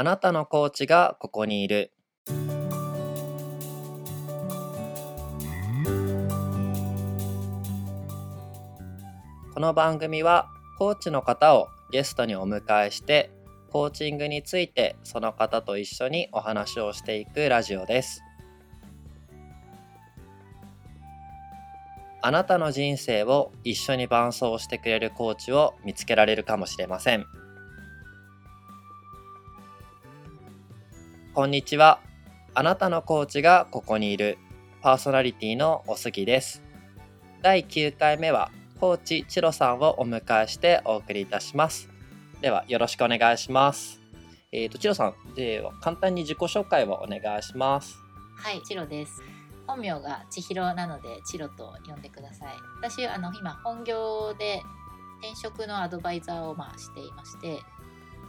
[0.00, 1.92] あなたのコーチがここにいる。
[9.52, 13.30] この番組はコーチの方をゲストにお迎えして
[13.68, 18.22] コーチングについてその方と一緒にお話をしていくラジオです
[22.22, 27.26] あなたの人生を一緒に伴走してくれるコーチを見つけられるかもしれません
[31.32, 32.00] こんにちは。
[32.54, 34.36] あなたのコーチがここにいる。
[34.82, 36.60] パーソナリティのおすぎです。
[37.40, 41.88] 第9回目はコーチチロさんをお迎えしてお送りいたします。
[42.40, 44.00] ではよろしくお願いします。
[44.50, 47.96] えーとチロさんでは簡単に自己紹介をお願いします。
[48.34, 49.22] はい、チロです。
[49.68, 52.48] 本名が千尋なので、チロと呼んでください。
[52.82, 54.62] 私、あの、今、本業で
[55.22, 57.60] 転職のアドバイザーを、まあ、していまして、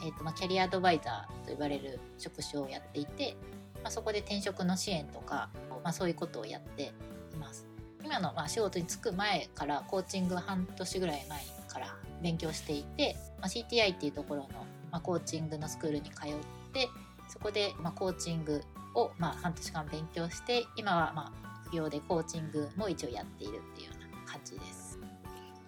[0.04, 3.36] えっ、と、まあ、キャリアアドバイザーと呼ばれる職種をやっていて、
[3.84, 5.50] まあ、そこで転職の支援とか、
[5.84, 6.94] まあ、そういうことをやって
[7.34, 7.68] います。
[8.04, 14.48] 今の、まあ、仕事に就く前から、コーチング半年ぐらい前から勉強していて、まあ、CTI っていうところの、
[14.92, 16.34] まあ、コーチングのスクールに通っ
[16.74, 16.90] て、
[17.30, 18.62] そこで、まあ、コーチング
[18.94, 24.91] を、まあ、半年間勉強して今は、まあ、副業でコーチングも一応やっているっていうような感じです。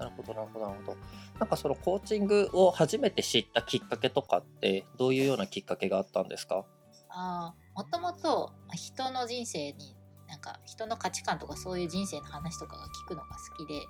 [0.03, 0.65] なるほどなるほど。
[0.67, 0.97] なるほど。
[1.39, 6.65] なんかそのコーチングを初めて知ったきっかけとかってどういうようなきっかけがあったんですか？
[7.09, 9.95] あーもともとまあ人の人生に
[10.27, 13.81] なんか人の価値観とかそういう人生の話とかが聞くのが好きで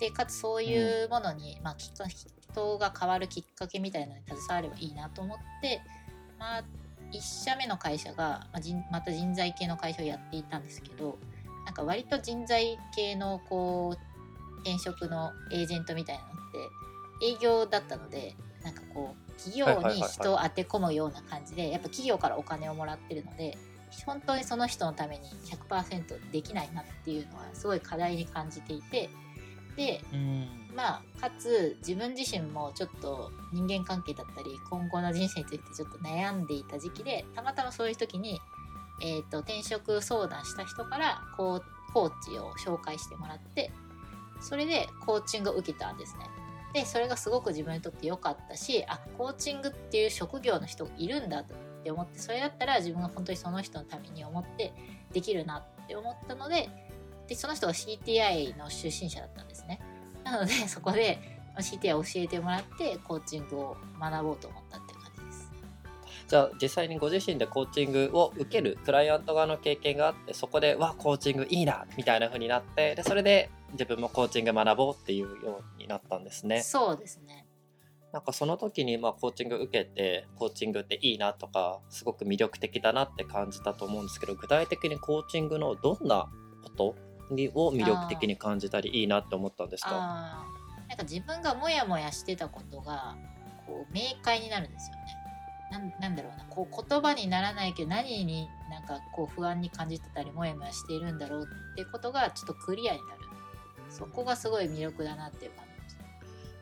[0.00, 5.80] でかつそういうものに、まあ、きっか人が変わるきっかけみたいなのに携わればいいなと思って、
[6.36, 6.64] まあ、
[7.12, 11.16] 1社目の会社が、まあ、人また人材系の会社をやっていたんですけど
[11.64, 14.13] なんか割と人材系のこう
[14.64, 16.52] 転職のエージェントみたいなのっ
[17.20, 23.56] て営業だったのでなんかこう企業に人を当て込むような感じでやっぱ企業からお金をもらってるので
[24.06, 25.28] 本当にその人のために
[25.68, 29.10] 100%できないなっていうのはすごい課題に感じていて
[29.76, 30.48] でうん。
[30.74, 38.40] まあかつ自分自身もちょっと人間関係だったり今後の人生についてちょっと悩んでいた時期でたまたまそういう時に、
[39.00, 43.70] えー、と転職相談した人からこうコーチを紹介してもらって
[44.44, 46.26] それでコーチングを受けたんですね。
[46.74, 51.44] でそれがすごく自分にとって良かったしあコーチングっていう職業の人いるんだっ
[51.84, 54.74] て思ってそれだったら自分が本当にその人のために思って
[55.12, 56.68] できるなって思ったので
[57.28, 59.80] でその人が CTI の出身者だったんですね。
[60.24, 61.18] なのでそこで
[61.56, 64.93] CTI を教えてもらってコーチングを学ぼうと思ったって。
[66.26, 76.62] じゃあ実際にご自身でコーチングを受けるクライアント側の経験があってそこでわコーチングいいなみたいな風になってでそれで自分もコーチング学ぼうっていうようになったんですね。
[76.62, 77.46] そうですね。
[78.12, 86.30] なんかその時にまあコーチング受けてコーチングっていいなとかすごく魅力的だなって感じたと思うんですけど具体的にコーチングのどんな
[86.62, 86.94] こと
[87.30, 89.90] にを魅力的に感じたりいいなって思ったんですか？
[90.88, 93.16] なんか自分がモヤモヤしてたことが
[93.66, 95.02] こう明快になるんですよね。
[96.00, 103.20] なんだろうなこう言葉にならないけど何になんかこう不安に感じてたりモヤモヤしているんだろうってことがちょっとクリアになる。
[103.90, 105.70] そこがすごい魅力だなっていう感じ。
[105.70, 105.96] です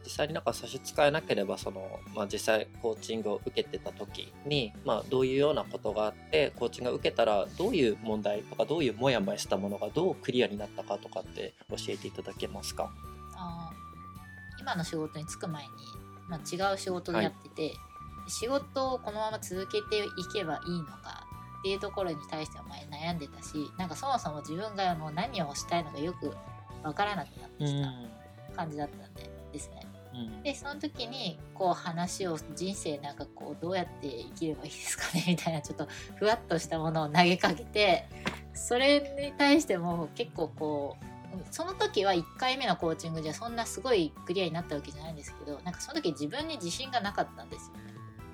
[0.05, 12.91] 実際になんか差し支えなければその、まあ、実際コーチングを受けてた時に、まあ、どういうようなことがあってコーチングを受けたらどういう問題とかどういうモヤモヤしたものがどうクリアになったかとかって教えていただけますか？
[13.37, 15.71] あー今の仕事に就く前に、
[16.28, 17.75] まあ、違う仕事でやってて、
[18.28, 21.27] 仕事をこのまま続けていけばいいのか
[21.60, 26.33] っていうところに対しては前悩んでたしなんかそもそも自分があの何をしたいのかよく
[26.83, 29.83] わからなくなってきた感じだったんでですね。
[29.84, 29.93] うん
[30.43, 38.06] でその時にこう話を人生なんかこうどうやって生きればいいですかねみたいなちょっとふわっとしたものを投げかけて
[38.53, 41.04] それに対しても結構こう
[41.50, 47.91] その時は1回目のコーチングじゃそんなすごいクリアになったわけじゃないんですけどなんかその時自分に自信がなかったんですよね。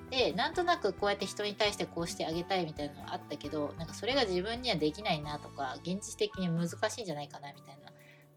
[0.09, 7.77] でなんとなくこうやって人に対してこうしてあげたいみたいなのはあったけどなんかそれが自分にはできないなとか現実的に難しいんじゃないかなみたい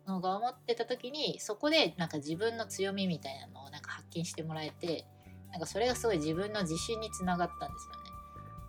[0.06, 5.06] なのが思ってた時にそこでなんか自分の強みみたいなのをなんか発見してもらえて
[5.50, 8.02] なんかそれがすごい自分の自信につながったんですよね。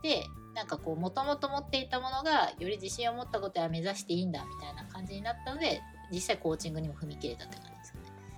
[0.03, 7.72] でなんかこうもともと持っていたものがより自信を持ったことは目指していいんだみたいな感じになったので実際コーチングにも踏み切れたって感じ。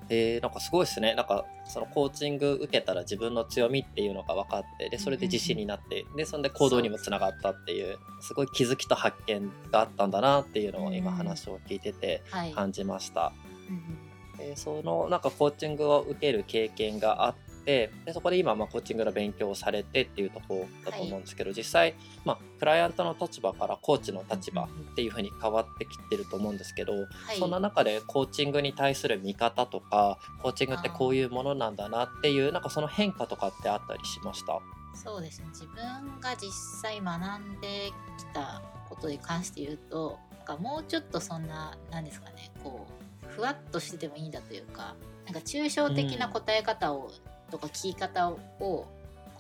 [0.10, 12.52] えー、なんかすごいですねなんかそのコーチング受けたら自分の強みっていうのが分かってでそれで自信になってでそれで行動にもつながったっていうすごい気づきと発見があったんだなっていうのを今うん話を聞いててはい。
[12.52, 13.34] 感じました。
[13.70, 13.98] うんうん
[14.38, 27.40] えーそのなんかコーチングを受ける経験があってでそこで今まあコーチングの勉強をされてっていうところだと思うんですけど、実際、まあ、クライアントの立場からコーチの立場っていうふうに変わってきてると思うんですけど、はい。
[27.40, 34.60] そんな中でコーチングに対する見方とかコーチングってこういうものなんだなっていうなんかその変化とかってあったりしました？
[34.94, 35.48] そうですね。
[35.50, 36.52] 自分が実
[36.82, 42.88] 際学んできたことに関して言うとなんかもうちょっとそんな何ですかねこ
[43.24, 44.96] うふわっとしててもいいんだというか
[45.26, 47.12] なんか抽象的な答え方を、
[47.52, 48.88] とか聞き方をこ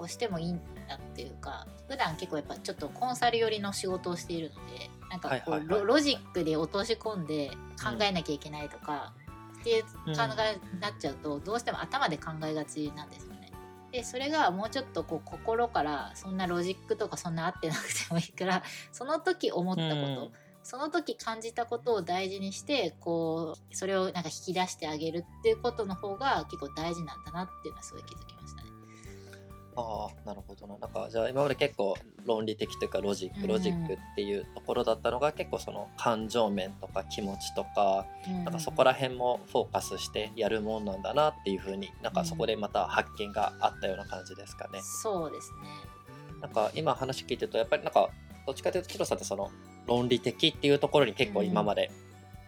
[0.02, 9.14] うしてもいいんだっていうか普段結構やっぱちょっとコンサル寄りの仕事をしているのでなんかこう、ロロジックで落とし込んで考えなきゃいけないとか、
[9.62, 9.90] っていう考
[10.40, 13.52] えになっちゃうと、どうしても頭で考えがちなんですよね。
[13.92, 20.32] でそれがもうちょっとこう心からそんなロジックとかそんな合ってなくてもいいからその時思ったこと、うん
[20.66, 28.70] その時感じたことを大事にしてこうそれをなんか引き出してあげるっていうことの方が結構大事なんだなっていうのはすごい気づきましたね。
[29.78, 31.96] ああなるほどななんかじゃあ今まで結構
[32.26, 38.08] 論理的というかロジックロジックっていうところだったのが、結構その感情面とか気持ちとか
[38.44, 44.80] なんかそこら辺もフォーカスしてやるもんなんだなっていうふうになんかそこでまた発見があったような感じですかね。
[44.82, 45.68] そうですね。
[46.42, 48.10] なんか今話聞いてるとやっぱりなんか
[48.48, 49.52] どっちかというとチロさんってその
[49.88, 51.92] 論理的っていうところに結構今まで、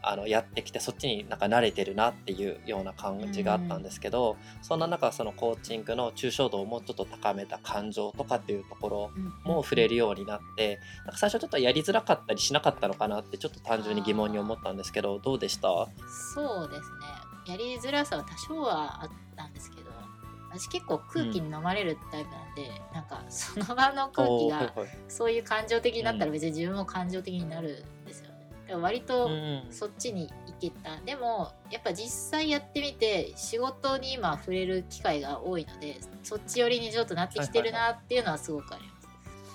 [0.03, 9.11] あのやってきてそっちになんか慣れてるなっていうような感じがあったんですけど、そんな中そのコーチングの抽象度をもうちょっと高めた感情とかっていうところ
[9.43, 15.67] も触れるようになってなんか最初ちょっとやりづらかったりしなかったのかなってちょっと単純に疑問に思ったんですけどどうでした？
[16.33, 17.53] そうですね。
[17.53, 19.76] やりづらさは多少はあったんですけど
[20.59, 24.73] 私結構空気に飲まれるタイプなんで、なんかその場の空気が
[25.07, 28.35] そういう感情的になったら別に自分も感情的になるんですよね。
[28.67, 30.97] だから割とうんそっちに行けた。
[31.05, 38.96] でもやっぱ実際やってみて仕事に今触れる機会が多いのでそっち寄りにちょっとなってきてるなっていうのはすごくあります。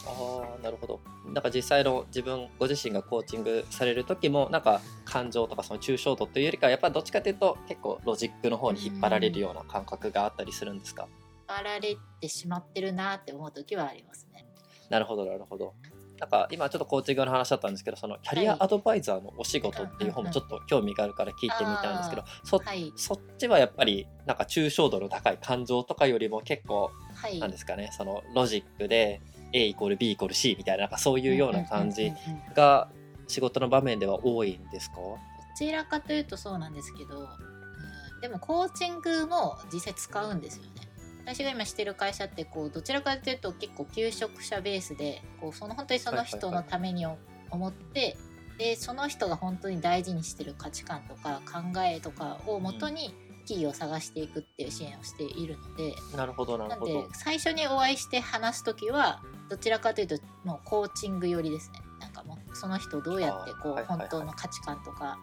[0.06, 1.00] ああなるほど。
[1.26, 11.12] なんか実際の自分ご自身がコーチングされる時もなんか感情とかその抽象度というよりかはやっぱりどっちかというと結構ロジックの方に引っ張られるような感覚があったりするんですか、引っ
[11.58, 14.46] 張られてしまってるなって思う時はありますね。
[14.90, 15.24] なるほど。
[15.24, 15.74] なるほど。
[16.22, 22.92] なんか今ちょっとコーチングの話だったんですけどそのキャリアアドバイザーのお仕事っていう方もちょっと興味があるから聞いてみたんですけど、そはい。
[22.94, 27.40] そっちはやっぱりなんか抽象度の高い感情とかよりも結構はい。
[27.40, 29.20] なんですかねそのロジックで
[29.52, 32.48] A イコール B イコール C みたいななんかそういうような感じうんうんうん。
[32.48, 32.88] うんが
[33.28, 34.96] 仕事の場面では多いんですか？
[34.96, 35.18] ど
[35.56, 40.70] ちらかというとそうなんですけど、うん、でもコーチングも実際使うんですよね。
[41.24, 48.16] 私が今してる会社ってこうどちらかというと結構求職者ベースでこうその本当にその人のために思って、
[48.58, 53.14] でその人が本当に大事にしてる価値観とか考えとかをもとに
[53.52, 61.80] 企業を探していくっていう支援をしているので、なるほどなるなんでほど最初にお会いして話す時はどちらかというともうコーチング寄りですね。
[62.00, 65.18] なんかもうその人をどうやってこう、本当の価値観とか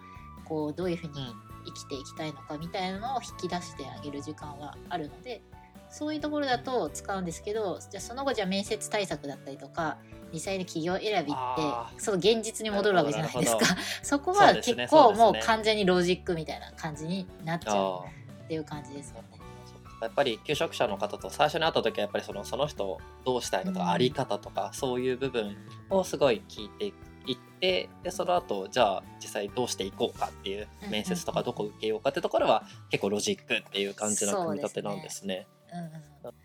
[0.46, 1.36] こうどういうふうに
[1.66, 5.42] 生きていきたいのかみたいなのを引き出してあげる時間はあるので
[5.90, 9.98] そういうところだと使うんですけどじゃあその後じゃあ面接対策だったりとか
[10.32, 13.66] 実際に企業選びってその現実に戻るわけじゃないですか。
[14.04, 18.02] そこは結構もう完全にロジックみたいな感じになっちゃうあ
[18.50, 19.28] っていう感じですよね。
[20.02, 25.56] ーやっぱり求職者の方と最初に会った時はやっぱりそのその人をどうしたいのか、あり方とかそういう部分
[25.92, 26.86] をすごい聞いて
[27.28, 35.46] いってでその後じゃあ実際どうしていこうかっていううん面接とかどこ受けようかってところは結構ロジックっていう感じの組み立てなんですね。
[35.72, 35.92] うんうん、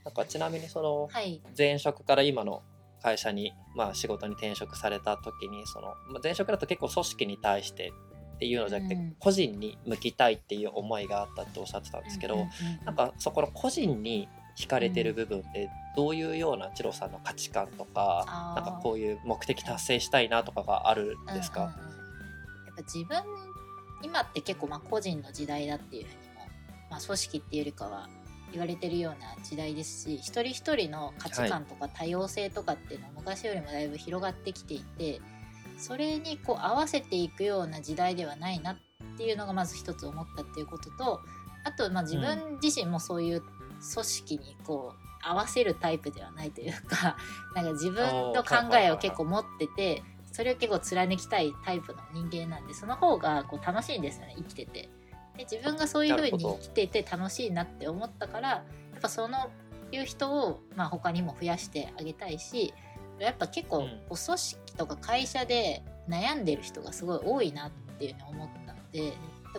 [0.04, 1.40] なんかちなみにそのはい。
[1.56, 2.62] 前職から今の
[3.02, 7.92] 会社に、まあ、仕事に転職された時にそのまあ前職だと結構組織に対して
[8.34, 9.16] っていうのじゃなくて、うん。
[9.18, 12.46] 個人に向きたいっていう思いがあったっておっしゃってたんですけど、
[12.84, 22.66] なんかそこの個人に惹かれてる部分ってどういうようなチロさんの価値観とかなんかこういう目的達成したいなとかがあるんですか、うんうんうん。
[22.66, 23.22] やっぱ自分
[24.02, 26.46] 今って結構まあ個人の時代だっていうふうにも、
[26.90, 28.08] まあ、組織っていうよりかは
[28.52, 35.20] 言われてるような時代ですし一人一人の価値観とか多様性とかっていうのは昔よりもだいぶ広がってきていて
[35.84, 38.76] それにこう合わせていくような時代ではないなっ
[39.18, 41.20] ていうのがまず一つ思ったっていうことと
[41.62, 43.50] あとまあ自分自身もそういう組
[44.02, 47.18] 織にこう合わせるタイプではないというか
[47.54, 54.88] なんか自分の考えを結構持っててそれを結構貫きたいタイプの人間なんでその方がこう楽しいんですよね生きてて。
[55.36, 58.64] で自分がそういう風に生きてて楽しいなって思ったからや
[58.96, 59.50] っぱその
[59.92, 62.72] いう人を、まあ、他にも増やしてあげたいし
[63.18, 69.12] やっぱ結構組織とか会社で悩んでる人がすごい多いなっていうのを思ったので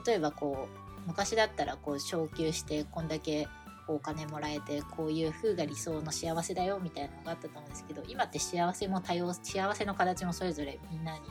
[0.06, 3.48] 例えばこう昔だったらこう昇給してこんだけ
[3.88, 11.24] お金もらえてこういう風が理想の幸せだよみたいなのがあったと思うんですけど今って幸せも多様幸せの形もそれぞれみんなによ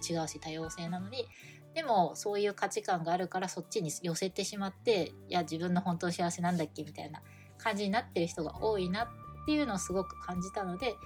[0.00, 1.28] って違うし多様性なのに
[1.74, 7.22] でもそういう価値観があるからそっちに寄せてしまっていや自分の本当幸せなんだっけみたいな
[7.58, 9.08] 感じになってる人が多いなっ
[9.46, 10.96] ていうのをすごく感じたので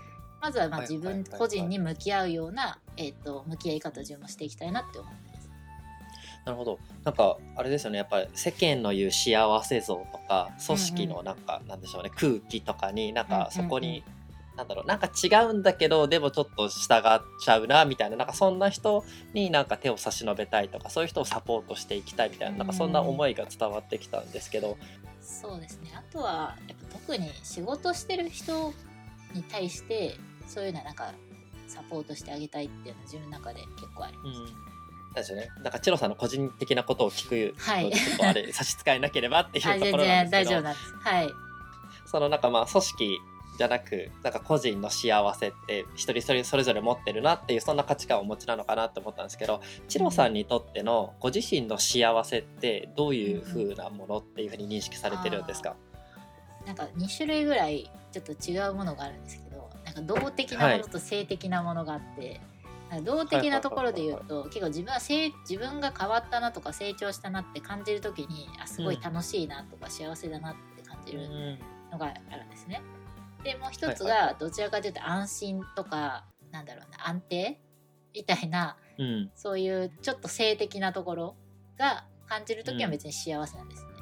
[0.45, 5.49] まずはまあ自分個人に向き合うような、えー、と向き合い方を自分もしていきたいなって思います。
[6.45, 6.79] なるほど。
[7.03, 7.97] なんかあれですよね。
[7.97, 12.11] やっぱり世間の言う幸せ像とか組織のなんか、なんでしょうね。
[12.15, 14.05] 空気とかになんかそこに、
[14.55, 14.87] なんだろう。
[14.87, 18.17] なんか違うんだけどでもちょっと従っちゃうなみたいな。
[18.19, 22.59] なんかそんな人になんか手を差し伸べたいとかそういう人をサポートしていきたいみたいな。
[22.59, 24.77] なんかそんな思いが伝わってきたんですけど、
[25.23, 25.93] そうですね。
[25.97, 28.75] あとはやっぱ特に仕事してる人
[29.35, 31.13] に対してそういうのはなんか
[31.67, 34.41] サポートしてあげたいっていうのは自分の中で結構あります。
[34.41, 34.75] うん
[35.15, 35.49] ですよね。
[35.63, 40.93] なんかチロさんの個人的なことを聞くので、ちょっとあれ 差し支えなければっていうところなんですけど、大丈夫なんです。
[40.95, 41.29] はい。
[42.07, 43.19] そのなんかまあ組織
[43.57, 55.77] じゃなくなんか個人の幸せって一人一人それぞれ持ってるなっていうそんな価値観をお持ちなのかなって思ったんですけどチロさんにとってのご自身の幸せってどういう風なものっていうふうに認識されてるんですか、
[56.67, 59.44] なんか2種類ぐらいちょっと違うものがあるんですけど
[59.95, 62.41] なんか動的なものと性的なものがあって、
[62.91, 71.59] はい、動的なところで言うと結構自分は自分が変わったなとか成長したなって感じる時にあすごい楽しいなとか幸せだなって感じる
[71.91, 72.83] のがあるんですね。
[73.43, 77.61] でもう一つがどちらかというと安心とかなんだろうな安定
[78.15, 81.37] みたいな、うん、そういうちょっと性的なところ
[81.79, 83.85] が感じる時は別に幸せなんです。
[83.85, 83.89] ね。
[83.91, 83.94] うん、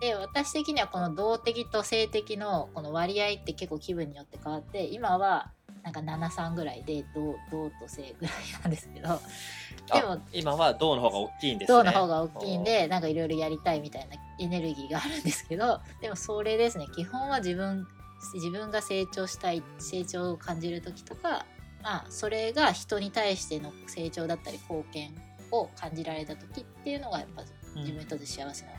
[0.00, 5.50] で私的にはこの動的と性的のこの割合って結構気分によって変わって今は
[5.82, 9.20] なんか73ぐらいで動動と性ぐらいなんですけど。
[9.86, 11.78] でも今は動の方が大きいんですね。
[11.78, 16.86] 動の方が大きいんでなんかいろいろやりたいみたいなエネルギーがあるんですけどでもそれですね。
[16.94, 17.86] 基本は自分
[18.34, 21.46] 自分が成長したい成長を感じる時とか、
[21.82, 25.14] まあ、それが人に対しての成長だったり貢献
[25.52, 27.42] を感じられた時っていうのがやっぱ
[27.76, 28.72] 自分にとって幸せな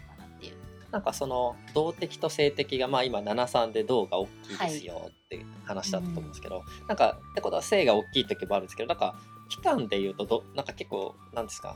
[0.91, 9.15] なん、かその動的と性的がまあ今73で動が大きいですよって話だったと思うんですけど、はいうん、なんかってことは性が大きい時もあるんですけどなんか
[9.49, 11.75] 期間でいうとどなんか結構なんですか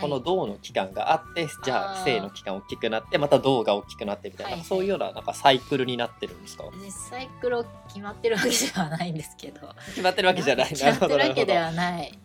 [0.00, 6.64] この銅の期間があって、じゃあ性の期間大きくなってまた銅が大きくなってみたいな、はいはい、そういうようななんかサイクルになってるんですか？
[7.10, 9.60] サイクル決まってるわけではないんですけど。
[9.88, 10.68] 決まってるわけじゃない。
[10.70, 12.18] 決まってるわけではない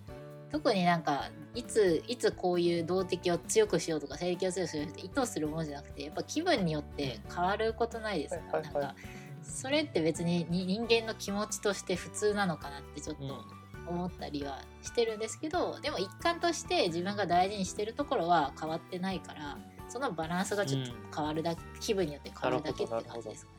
[0.51, 8.95] 特になんかいついつこういう動的を強くしようとか性的を強くしようって意図するものじゃなくてやっぱ気分によって変わることないですか、はいはいはい、なんか
[9.43, 13.45] それって別に人間の気持ちとして普通なのかなってちょっと
[13.87, 19.57] 思ったりはしてるんですけどでも一環として自分が大事にしてるところは変わってないから
[19.89, 23.56] そのバランスがちょっと変わるだけ、うん、気分によって変わるだけって感じですかね。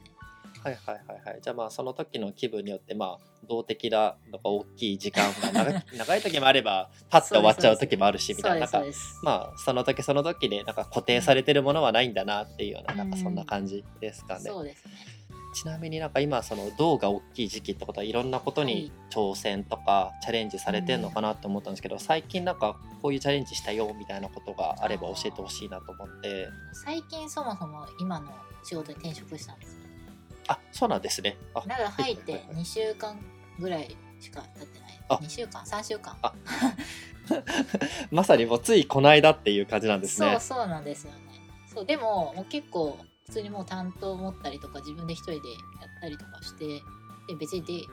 [0.62, 1.38] はいはいはいはい。
[1.40, 8.82] じゃあまあその時の気分によってまあ動的なのが大きい時間が長 長い時もあればパッと終わっちゃう時もあるしみたいななんか
[9.22, 14.40] まあその時その時でなんか固定されてるものはないんだなっていうようななんかそんな感じですかね。
[14.40, 15.18] そうですね。
[15.54, 29.77] ちなみになんか今その銅が大きい時期ってことはいろんなことに挑戦とかチャレンジされてるのかなと思ったんですけど、最近なんかこういうチャレンジしたよみたいなことがあれば教えてほしいなと思って最近そもそも今の仕事に転職したんです
[30.48, 31.36] あそうなんですね。
[31.54, 33.18] あだから入って2週間
[33.58, 35.00] ぐらいしか経ってない。
[35.08, 35.14] あ。
[35.16, 36.16] 2週間？3週間。
[36.22, 36.34] あ。
[38.10, 40.30] まさにもうついこの間っていう感じなんですね。
[40.40, 41.18] そうそうなんですよね。
[41.72, 45.42] そうでももう結構普通にもう担当持ったりとか自分で一人でやっ
[46.00, 46.82] たりとかして
[47.28, 47.86] で別にで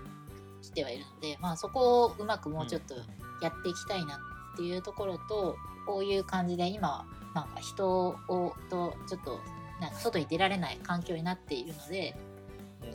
[0.62, 2.95] きてはいるので、まあ、そこをうまくもうちょっと
[3.41, 4.15] やっていきたいな
[4.53, 9.41] っていうところと、うん、こういう感じで今なんか人をとちょっと
[9.81, 12.15] なんか外に出られない環境になっているので。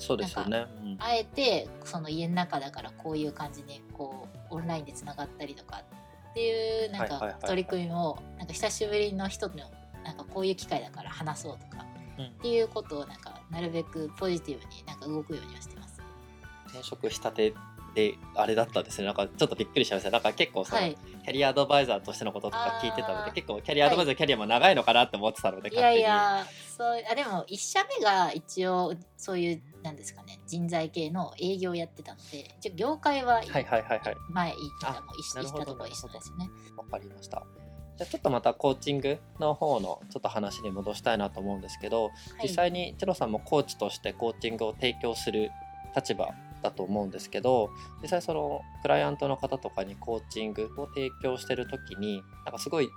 [0.00, 5.82] そうですよね、うん、あえてその家の中だからこういう感じにこうオンラインでつながったりとか
[6.30, 9.56] っていうなんか取り組みをなんか久しぶりの人の
[10.04, 11.84] なんかこういう機会だから話そうとか
[12.22, 16.00] っていうことをなんかなるべくポジティブになんか動くようにはしてます。
[16.68, 17.52] 転職したて
[17.94, 19.06] であれだったんですね。
[19.06, 20.10] なんかちょっとびっくりしました。
[20.10, 25.74] なんか結構その、はい、キャリアアドバイザーとしてのこととか聞いてたので結構キャリアアドバイザー、はい、キャリアも長いのかなって思ってたのでい。
[25.74, 30.40] やいやそうあでも1社目が一応そういうなんですかね。
[30.46, 33.40] 人材系の営業をやってたので一応業界は
[34.30, 36.50] 前行ったも一したとこ一緒ですね。
[36.76, 37.44] わかりました。
[37.96, 42.12] じゃちょっとまたコーチングの方のちょっと話に戻したいなと思うんですけど、はい、
[42.44, 45.50] 実際にチロさんもコーチとしてコーチングを提供する
[45.94, 47.70] 立場だと思うんですけど
[48.02, 52.88] 実際そのクライアントの方とかにコーチングを提供してる時になんかすごい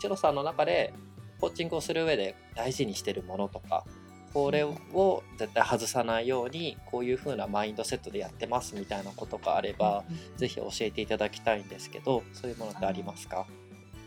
[0.00, 0.92] チロさんの中で
[1.40, 3.84] コーチングをする上で大事にしてるものとか
[4.32, 10.04] これを絶対外さないようにこういう風なマインドセットでやってますみたいなことがあれば、
[10.36, 13.46] ぜひ教えていただきたいんですけどそういうものってありますか？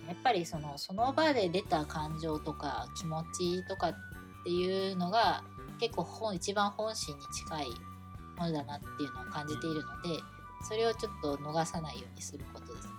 [0.08, 3.96] やっぱりそのその場で出た感情とか気持ちとかっ
[4.44, 5.44] ていうのが
[5.80, 7.68] 結構本一番本心に近い
[8.38, 10.20] ものだなっていうのを感じているので
[10.68, 12.93] それをちょっと逃さないようにすることです。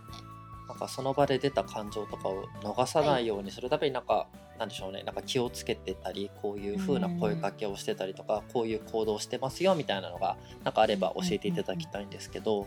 [0.69, 4.27] なんかその場で出た感情とかを逃さないようにするためになんか、
[4.59, 12.67] なんでしょうねなんか気をつけてたりこういう風な声かけをしてたりとかこういう行動をしてますよみたいなのがなんかあれば教えていただきたいんですけど、やっ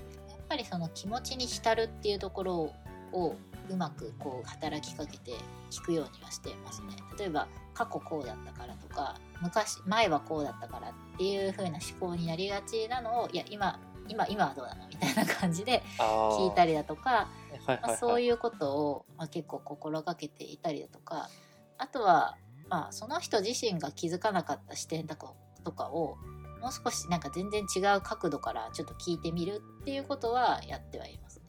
[0.49, 2.73] ぱりその気持ちに浸るっていうところ
[3.13, 3.35] を
[3.69, 5.31] うまくこう働きかけて
[5.71, 6.87] 聞くようにはしていますね。
[7.17, 17.27] 例えば過去こうだったからとか昔前はこうだったからっていう風な思考になりがちなのをいや今今今はどうなのみたいな感じで聞いたりだとか、
[17.67, 21.29] まあ、そういうことを、まあ、結構心がけていたりだとか
[21.77, 22.37] あとは、
[22.69, 25.33] まあ、その人自身が気づかなかった視点とか
[25.63, 26.17] とかを
[26.61, 31.41] もう少しなんか全然違う角度からちょっと聞いてみるっていうことはやってはいます。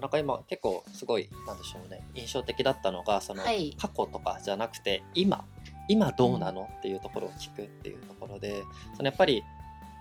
[0.00, 5.44] なんか今結構すごいなんでしょうね印象的だったのがその、過去とかじゃなくて今
[5.88, 8.62] 今どうなのっていうところを聞くっていうところで
[8.94, 9.42] そのやっぱり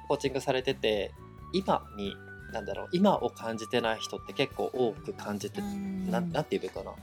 [0.08, 1.12] コーチングされてて
[1.54, 2.13] 今に
[2.51, 6.94] なんだろう今を感じてない人って結構多く感じてななんて言うかな。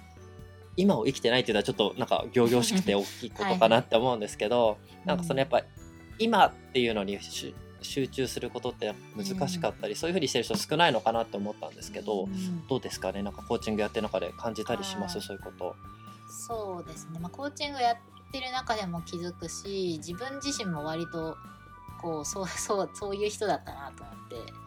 [0.79, 4.76] 今を生きてないっていうのはちょっとなんか仰々しくて大きいことかなって思うんですけど、はい、
[5.07, 5.62] なんかそのやっぱ
[6.19, 7.19] 今っていうのに
[7.81, 13.23] 集中することって難しかったり、うん、そういうふうにしてる人少ないのかなって思ったんですけど、うん、どうですかね？
[13.23, 15.19] なんかコーチングやってる中で感じたりします？
[15.23, 15.75] そういうこと。
[16.29, 17.97] そうですね、まあ、コーチングやっ
[18.31, 21.38] てる中でも気づくし自分自身も割と
[22.03, 24.65] こうそうそうそういう人だったなと思って。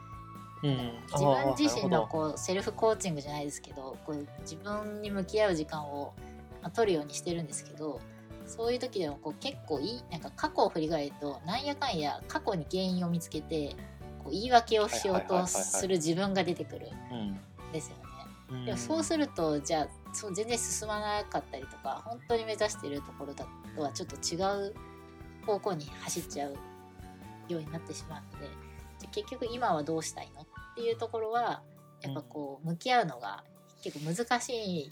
[0.61, 6.13] うん、自分自身のこうセルフコーチングじゃないですけどこう自分に向き合う時間を、
[6.61, 8.01] まあ、取るようにしてるんですけど
[8.45, 13.75] そういう時でもこう結構いいなんか過去を振り返るとなんやかんや過去に原因を見つけて
[14.23, 17.39] こう言い訳をしようとする自分が出てくるん
[17.71, 18.65] ですよね。
[18.65, 24.37] でもそうするとじゃあそう全然進まなかったりとか本当に目指しているところだとはちょっと違
[24.69, 24.73] う
[25.45, 26.53] 方向に走っちゃう
[27.47, 28.68] ようになってしまうので
[29.11, 30.45] 結局今はどうしたいのっ
[30.75, 31.63] ていうところは
[32.01, 33.43] やっぱこう向き合うのが
[33.83, 34.91] 結構難しい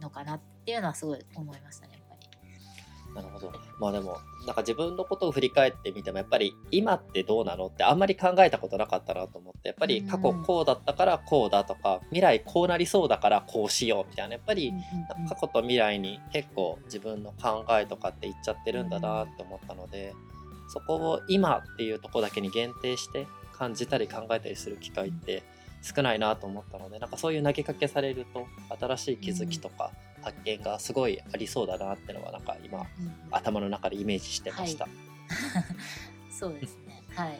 [0.00, 1.96] のかなっていうのはすごい思いましたね。
[3.16, 3.50] なるほど。
[3.80, 14.72] まあでも、なんか自分のことを振り返ってみても、やっぱり今ってどうなのってあんまり考えたことなかったなと思って、やっぱり過去こうだったからこうだとか、未来こうなりそうだからこうしようみたいな、やっぱり
[15.30, 20.14] 過去と未来に結構自分の考えとかって言っちゃってるんだなって思ったので、
[20.68, 25.42] そこを今っていうとこだけに限定して感じたり考えたりする機会って
[25.82, 28.46] 少ないなと思ったので、なんかそういう投げかけされると
[28.78, 29.92] 新しい気づきとか、
[30.22, 32.84] 発見がすごいありそうだなってのはなんか今、うん、
[33.30, 34.84] 頭の中でイメージしてました。
[34.84, 34.92] はい、
[36.32, 37.02] そうですね。
[37.14, 37.38] はい。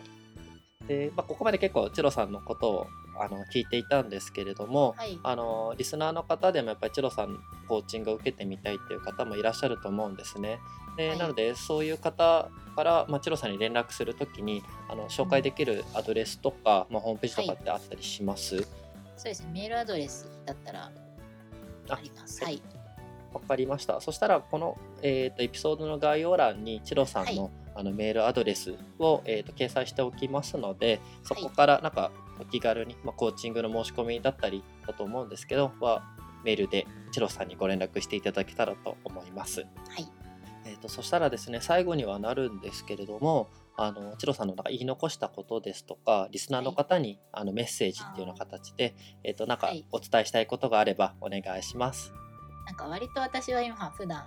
[0.86, 2.86] で、まあ、ここまで結構チロさんのことを
[3.18, 10.60] あの聞いていたんですけれども、はい、あのリスナーの方でもやっぱりチロさんコーチングを受けてみたいっていう方もいらっしゃると思うんですね。
[10.96, 18.58] で、はい、なのでそういう方から、まあ、チロさんに連絡するときにあの紹介できるアドレスとか、うん、まあ、ホームページとかってあったりします、
[19.16, 19.50] そうですね。
[19.52, 20.90] メールアドレスだったら
[21.88, 22.44] あります。
[22.44, 22.62] はい。
[23.32, 24.00] わかりました。
[24.00, 36.02] そしたら、この、えーと、エピソードの概要欄に、チロさんのはい、あのメールアドレスを、えーと、掲載しておきますので、そこからなんかお気軽に、まあ、コーチングの申し込みだったりだと思うんですけど、は
[36.44, 39.60] メールでチロさんにご連絡していただけたらと思います。
[39.60, 39.66] は
[39.98, 40.08] い
[40.64, 52.12] えーと、そしたらですね、最後にはなるんですけれども、あのチロさんのなんか言い残したことですとかリスナーの方に、あのメッセージっていうような形で、えー、となんかお伝えしたいことがあればお願いします。
[52.66, 54.24] なんか割と私は今普段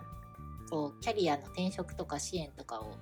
[0.69, 2.95] こうキャリアの転職とか支援とかを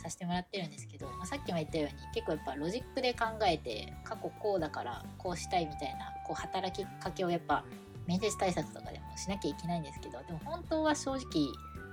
[0.00, 7.64] させてもらってるんですけど、まあ、さっきも言ったように結構やっぱロジックで考えて過去こうだからこうしたいみたいなこう働きかけをやっぱ
[8.06, 11.20] 面接対策とかでもしなきゃいけないんですけどでも本当は正直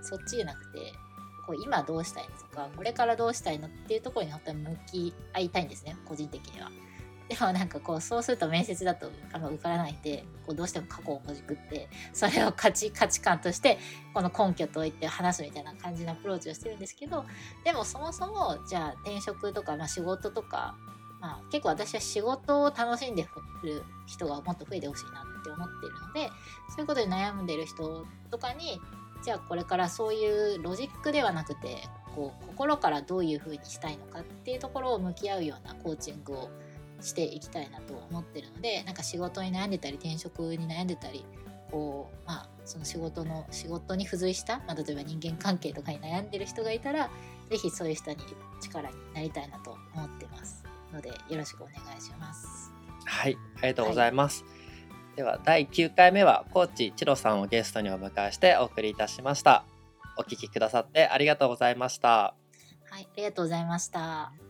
[0.02, 0.93] そっちじゃなくて
[1.46, 6.70] こう今どうしたいのとかこれからどうしたいのっていうところに本当に向き合いたいんですね個人的には。
[7.30, 13.78] でもなんかこうそうすると面接だとあの受からないんでこうどうしても過去をほじくってそれを価値価値観として
[14.13, 17.26] この根拠といって話すみたいな感じのアプローチをしてるんですけど
[17.66, 20.76] でもそもそもじゃあ転職とか、まあ、仕事とか、
[21.20, 23.28] まあ、結構私は仕事を楽しんで
[23.63, 26.30] る人がもっと増えてほしいなって思ってるので
[26.70, 28.80] そういうことで悩んでる人とかに
[29.22, 31.84] じゃあこれからそういうロジックではなくて
[32.16, 36.50] こう心からどういうふうにしたいのかっていうところを向き合うようなコーチングを
[37.02, 41.26] していきたいなと思ってるのでなんか仕事に悩んでたり転職に悩んでたり
[41.72, 47.10] こうまあその仕事の仕事に付随した、まあ、例えば人間関係とかに悩んでる人がいたら
[47.50, 48.18] 是非そういう人に
[48.62, 52.72] 力になりたいなと思ってますのでよろしくお願いします。
[53.06, 54.44] はい、ありがとうございます。
[55.16, 59.64] では第9回目はコーチチロさんをゲストにお迎えしてお送りいたしました。
[60.18, 62.36] お聞きくださってありがとうございました。
[62.90, 64.47] はい、ありがとうございました。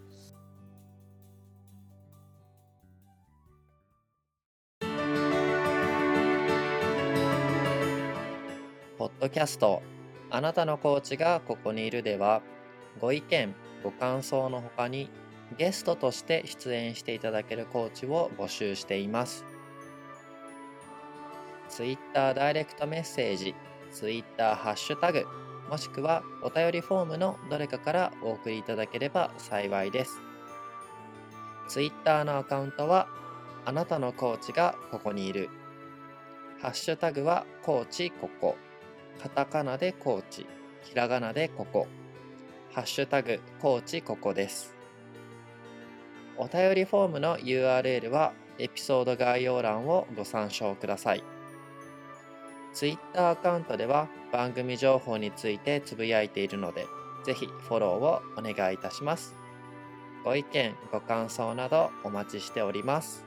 [8.97, 9.83] ポッドキャスト
[10.31, 12.41] あなたのコーチがここにいるでは
[12.99, 15.09] ご意見ご感想のほかに
[15.57, 19.45] ゲストとして出演していただけるコーチを募集しています。
[21.69, 23.55] Twitter ダイレクトメッセージ、
[23.91, 25.25] Twitter ハッシュタグ、
[25.69, 30.19] もしくはお便りフォームのどれかからお送りいただければ幸いです。
[31.69, 33.07] Twitter のアカウントは
[33.65, 35.49] あなたのコーチがここにいる。
[36.61, 38.55] ハッシュタグはコーチここ。
[39.21, 40.45] カタカナでコーチ、
[40.83, 41.87] ひらがなでここ。
[42.71, 44.75] ハッシュタグコーチここです。
[46.37, 51.23] お便りフォームの URL はエピソード概要欄をご参照ください。
[52.73, 56.85] Twitter アカウントでは番組情報についてつぶやいているので、
[57.25, 59.35] ぜひフォローをお願いいたします。
[60.23, 63.26] ご意見、ご感想などお待ちしております。